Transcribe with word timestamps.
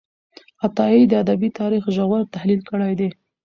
عطايي 0.65 1.03
د 1.07 1.13
ادبي 1.23 1.49
تاریخ 1.59 1.83
ژور 1.95 2.21
تحلیل 2.33 2.61
کړی 2.69 2.93
دی. 2.99 3.09